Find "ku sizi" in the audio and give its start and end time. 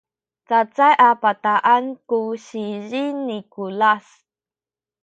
2.09-3.03